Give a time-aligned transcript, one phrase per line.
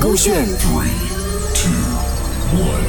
[0.00, 0.90] 勾选 Three,
[1.54, 1.70] two,
[2.58, 2.84] one.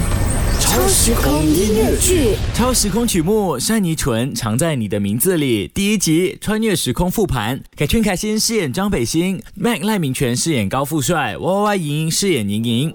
[0.59, 2.35] 超时空音乐剧。
[2.53, 12.93] 超时空曲目《山泥醇藏在你的名字里》第一集穿越时空复盘，凯圈凯欣饰演张北星，Mac 赖明权饰演高富帅，Y Y 莹莹饰演莹莹。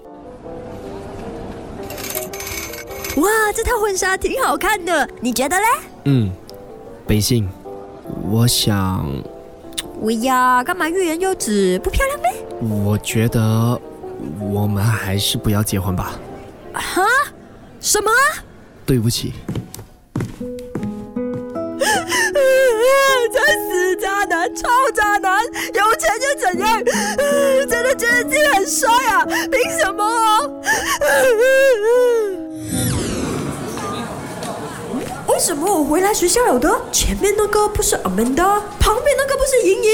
[3.17, 5.65] 哇，这套婚纱挺好看的，你觉得嘞？
[6.05, 6.31] 嗯，
[7.07, 7.49] 北信，
[8.29, 9.05] 我想，
[10.01, 11.79] 喂呀，干嘛欲言又止？
[11.79, 12.29] 不漂亮呗？
[12.69, 13.79] 我觉得
[14.39, 16.11] 我们还是不要结婚吧。
[16.73, 16.81] 啊？
[17.79, 18.11] 什么？
[18.85, 19.33] 对不起，
[23.33, 26.83] 这死渣男，臭渣男，有钱就怎样？
[27.67, 29.25] 真的觉得自己很帅啊？
[29.25, 30.61] 凭什么哦？
[35.27, 36.69] 为什么我回来学校有的？
[36.91, 39.91] 前面那个不是 Amanda，旁边那个不是莹莹，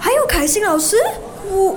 [0.00, 0.96] 还有凯欣老师？
[1.50, 1.76] 我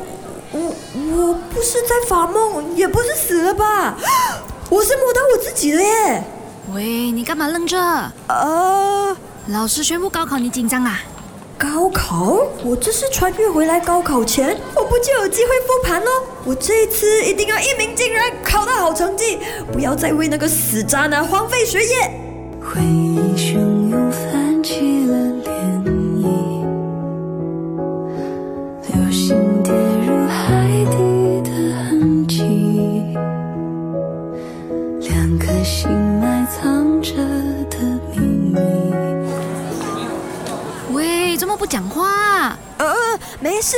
[0.52, 3.98] 我我不是在发梦，也不是死了吧？
[4.70, 6.24] 我是摸到我自己了耶！
[6.74, 7.78] 喂，你干嘛愣着？
[8.28, 9.16] 呃，
[9.48, 11.00] 老师宣布高考，你紧张啊？
[11.58, 12.48] 高考？
[12.64, 16.10] 我这是穿越回来高考前，我不就有机会复盘喽？
[16.44, 19.40] 我这一次一定要一鸣惊人，考到好成绩，
[19.72, 22.20] 不要再为那个死渣男荒废学业。
[22.62, 23.36] 回忆
[41.42, 42.56] 喂，怎么不讲话？
[42.78, 42.94] 呃，
[43.40, 43.76] 没事。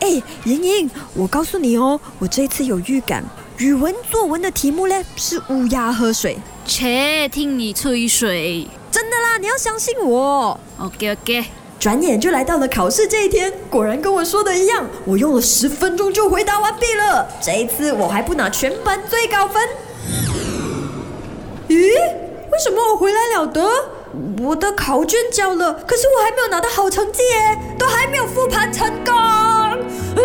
[0.00, 0.08] 哎，
[0.44, 3.22] 莹莹，我告诉你哦，我这次有预感，
[3.58, 8.66] 语文作文的题目嘞是乌鸦喝水，切，听你吹水。
[8.90, 10.58] 真的啦，你要相信我。
[10.78, 11.44] OK OK，
[11.78, 17.28] 转眼就来到了考试这一天，果然跟我说的一样，我用了十分钟就回答完毕了。
[17.42, 19.62] 这一次我还不拿全班最高分。
[21.68, 21.92] 咦？
[22.50, 23.62] 为什么我回来了的？
[24.38, 29.14] 我的考卷交了，可是我还没有拿到好成绩耶，都还没有复盘成功。
[30.16, 30.20] 一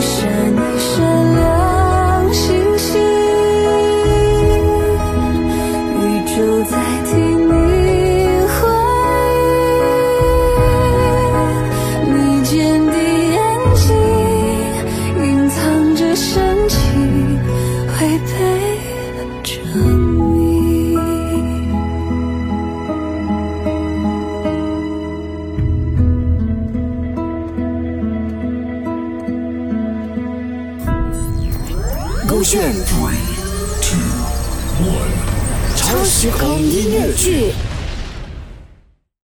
[0.00, 3.00] 闪一闪亮星星，
[5.92, 6.36] 宇宙
[6.70, 6.76] 在
[32.26, 33.14] 勾选 Three,
[33.80, 33.98] two,
[34.84, 35.76] one.
[35.76, 37.52] 超时空音乐剧。